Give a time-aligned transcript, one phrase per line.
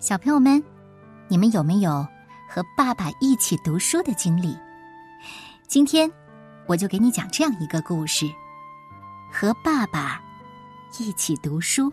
[0.00, 0.62] 小朋友们，
[1.26, 2.06] 你们有没有
[2.48, 4.56] 和爸爸一起读书的经历？
[5.66, 6.08] 今天
[6.68, 8.24] 我就给你讲这样一个故事：
[9.32, 10.22] 和爸爸
[11.00, 11.90] 一起读书。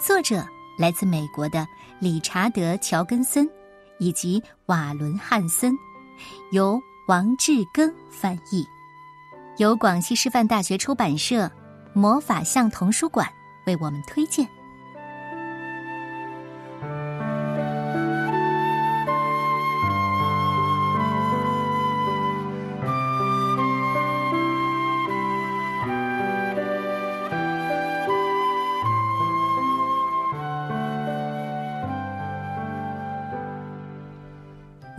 [0.00, 0.44] 作者
[0.76, 1.64] 来自美国的
[2.00, 3.48] 理查德·乔根森
[4.00, 5.72] 以及瓦伦·汉森，
[6.50, 8.66] 由王志庚翻译，
[9.58, 11.48] 由广西师范大学出版社
[11.92, 13.32] 魔法象童书馆
[13.64, 14.44] 为我们推荐。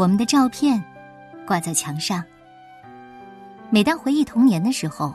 [0.02, 0.84] 我们的照片
[1.46, 2.24] 挂在墙上。
[3.70, 5.14] 每当回忆童年的时候，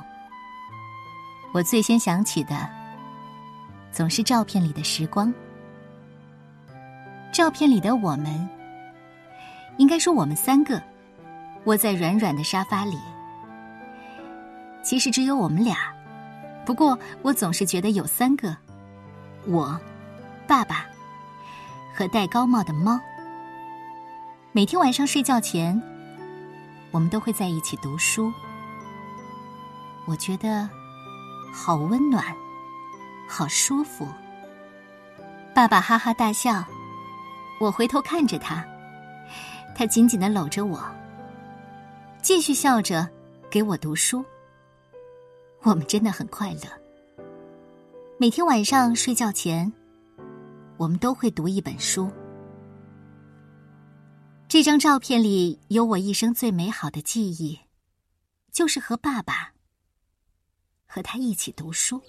[1.52, 2.70] 我最先想起的
[3.90, 5.34] 总是照片里的时光。
[7.32, 8.48] 照片里的我们，
[9.76, 10.80] 应该说我们三个
[11.64, 12.96] 窝在软软的沙发里。
[14.84, 15.92] 其实只有我们俩，
[16.64, 18.56] 不过我总是觉得有三个：
[19.48, 19.76] 我、
[20.46, 20.86] 爸爸
[21.92, 23.00] 和戴高帽的猫。
[24.56, 25.78] 每天晚上睡觉前，
[26.90, 28.32] 我们都会在一起读书。
[30.06, 30.66] 我觉得
[31.52, 32.34] 好温暖，
[33.28, 34.08] 好舒服。
[35.54, 36.64] 爸爸哈哈大笑，
[37.60, 38.64] 我回头看着他，
[39.76, 40.82] 他紧紧的搂着我，
[42.22, 43.06] 继续笑着
[43.50, 44.24] 给我读书。
[45.64, 47.22] 我们真的很快乐。
[48.16, 49.70] 每天晚上睡觉前，
[50.78, 52.10] 我们都会读一本书。
[54.56, 57.60] 这张照片里有我一生最美好的记忆，
[58.50, 59.52] 就是和爸爸
[60.86, 62.00] 和他一起读书。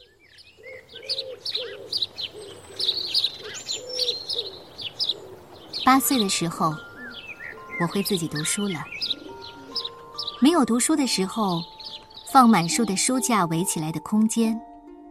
[5.84, 6.74] 八岁的时候，
[7.82, 8.82] 我会自己读书了。
[10.42, 11.62] 没有读书的时候，
[12.32, 14.58] 放满书的书架围起来的空间，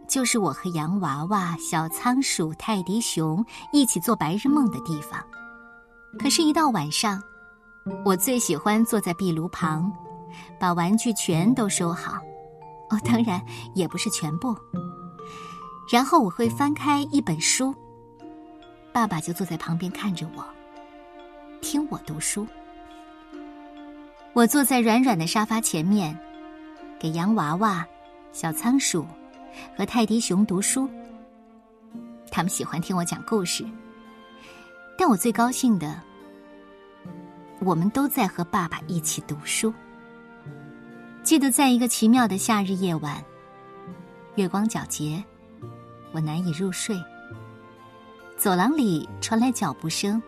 [0.07, 5.23] 就是我和洋娃娃、小仓鼠、泰迪熊一起做白日梦的地方。
[6.19, 7.21] 可是，一到晚上，
[8.03, 9.91] 我最喜欢坐在壁炉旁，
[10.59, 12.19] 把玩具全都收好。
[12.89, 13.41] 哦，当然
[13.73, 14.55] 也不是全部。
[15.91, 17.73] 然后我会翻开一本书，
[18.91, 20.43] 爸爸就坐在旁边看着我，
[21.61, 22.45] 听我读书。
[24.33, 26.17] 我坐在软软的沙发前面，
[26.99, 27.85] 给洋娃娃、
[28.33, 29.05] 小仓鼠
[29.77, 30.89] 和泰迪熊读书。
[32.29, 33.65] 他们喜欢听我讲故事。
[34.97, 36.01] 但我最高兴的，
[37.59, 39.73] 我们都在和爸爸一起读书。
[41.23, 43.23] 记得在一个奇妙的夏日夜晚，
[44.35, 45.23] 月光皎洁，
[46.11, 46.97] 我难以入睡。
[48.37, 50.21] 走廊里传来脚步声，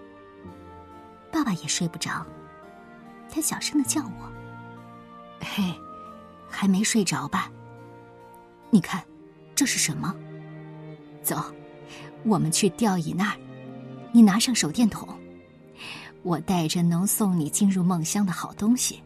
[1.32, 2.26] 爸爸也睡不着，
[3.30, 4.32] 他小声的叫我
[5.40, 5.64] ：“嘿，
[6.50, 7.52] 还没睡着吧？
[8.72, 9.04] 你看，
[9.54, 10.14] 这是什么？
[11.22, 11.44] 走，
[12.24, 13.38] 我们去吊椅那儿。”
[14.12, 15.08] 你拿上手电筒，
[16.24, 19.02] 我带着能送你进入梦乡的好东西。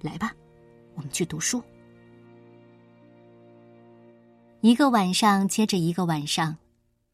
[0.00, 0.32] 来吧，
[0.94, 1.62] 我们去读书。
[4.60, 6.56] 一个晚上接着一个晚上，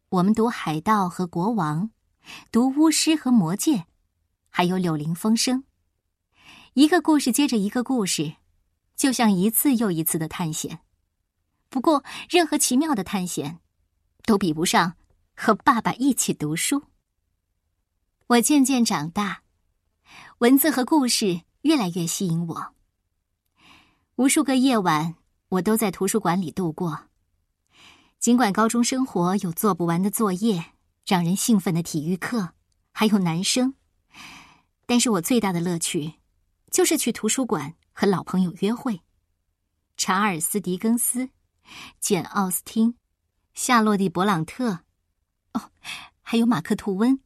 [0.09, 1.91] 我们读海盗和国王，
[2.51, 3.85] 读巫师和魔戒，
[4.49, 5.65] 还有柳林风声。
[6.75, 8.37] 一个故事接着一个故事，
[8.97, 10.79] 就像一次又一次的探险。
[11.69, 13.59] 不过，任何奇妙的探险，
[14.25, 14.95] 都比不上
[15.37, 16.83] 和爸爸一起读书。
[18.33, 19.43] 我渐渐长大，
[20.39, 22.75] 文字和故事越来越吸引我。
[24.15, 25.17] 无数个夜晚，
[25.51, 27.09] 我都在图书馆里度过。
[28.19, 30.65] 尽管高中生活有做不完的作业、
[31.05, 32.55] 让人兴奋的体育课，
[32.93, 33.75] 还有男生，
[34.87, 36.15] 但是我最大的乐趣，
[36.71, 39.03] 就是去图书馆和老朋友约会。
[39.99, 41.29] 查尔斯·狄更斯、
[42.01, 42.97] 简·奥斯汀、
[43.53, 44.85] 夏洛蒂·勃朗特，
[45.53, 45.71] 哦，
[46.23, 47.21] 还有马克·吐温。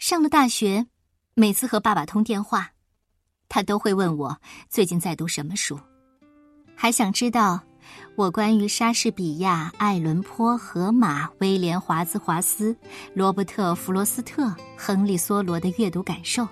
[0.00, 0.86] 上了大学，
[1.34, 2.70] 每次和爸爸通电话，
[3.50, 4.38] 他都会问我
[4.70, 5.78] 最近在读什么书，
[6.74, 7.60] 还想知道
[8.16, 12.74] 我关于莎士比亚、爱伦坡、荷马、威廉·华兹华斯、
[13.12, 16.48] 罗伯特·弗罗斯特、亨利·梭罗的阅读感受。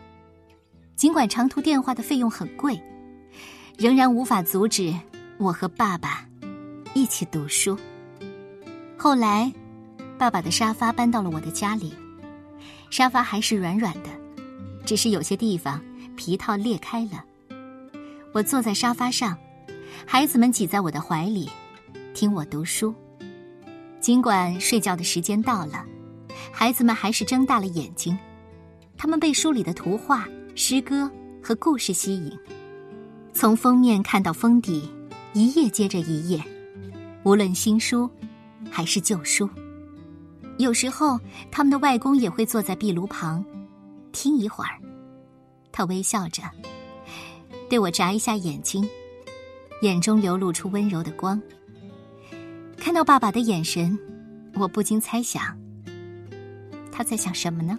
[0.94, 2.78] 尽管长途电话的费用很贵，
[3.78, 4.94] 仍然无法阻止
[5.38, 6.28] 我和爸爸
[6.92, 7.78] 一起读书。
[8.98, 9.50] 后来，
[10.18, 11.94] 爸爸的沙发搬到了我的家里。
[12.90, 14.08] 沙发还是软软的，
[14.84, 15.80] 只是有些地方
[16.16, 17.24] 皮套裂开了。
[18.32, 19.36] 我坐在沙发上，
[20.06, 21.48] 孩子们挤在我的怀里，
[22.14, 22.94] 听我读书。
[24.00, 25.84] 尽管睡觉的时间到了，
[26.52, 28.16] 孩子们还是睁大了眼睛，
[28.96, 31.10] 他们被书里的图画、诗歌
[31.42, 32.32] 和故事吸引，
[33.32, 34.88] 从封面看到封底，
[35.34, 36.42] 一页接着一页，
[37.24, 38.08] 无论新书
[38.70, 39.48] 还是旧书。
[40.58, 41.18] 有时候，
[41.50, 43.44] 他们的外公也会坐在壁炉旁，
[44.12, 44.70] 听一会儿。
[45.70, 46.42] 他微笑着，
[47.70, 48.86] 对我眨一下眼睛，
[49.82, 51.40] 眼中流露出温柔的光。
[52.76, 53.96] 看到爸爸的眼神，
[54.54, 55.56] 我不禁猜想，
[56.90, 57.78] 他在想什么呢？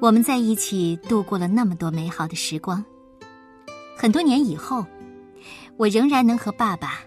[0.00, 2.84] 我们在一起度过了那么多美好的时光，
[3.96, 4.84] 很多年以后，
[5.76, 6.98] 我仍然能和爸爸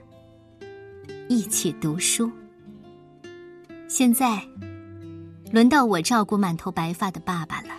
[1.27, 2.31] 一起读书。
[3.95, 4.41] 现在，
[5.51, 7.75] 轮到我照顾满头白发的爸爸了。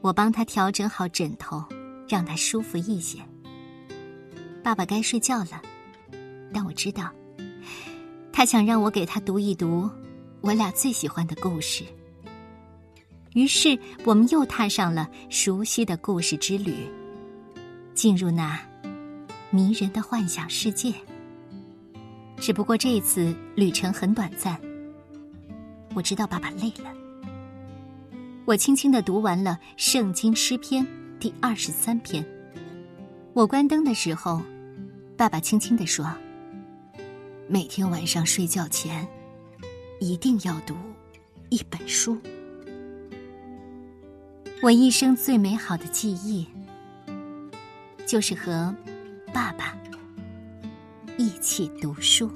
[0.00, 1.64] 我帮他调整好枕头，
[2.08, 3.18] 让他舒服一些。
[4.62, 5.60] 爸爸该睡觉了，
[6.54, 7.10] 但我知道，
[8.32, 9.90] 他想让我给他读一读
[10.40, 11.82] 我俩最喜欢的故事。
[13.34, 16.88] 于是，我们又踏上了熟悉的故事之旅，
[17.92, 18.56] 进入那
[19.50, 20.94] 迷人的幻想世界。
[22.36, 24.56] 只不过这一次旅程很短暂。
[25.96, 26.92] 我知道爸爸累了，
[28.44, 30.84] 我轻轻的读完了《圣经诗篇》
[31.18, 32.22] 第二十三篇。
[33.32, 34.42] 我关灯的时候，
[35.16, 36.06] 爸爸轻轻的说
[37.48, 39.08] ：“每天晚上睡觉前，
[39.98, 40.76] 一定要读
[41.48, 42.18] 一本书。”
[44.60, 46.46] 我一生最美好的记忆，
[48.06, 48.74] 就是和
[49.32, 49.74] 爸爸
[51.16, 52.30] 一起读书。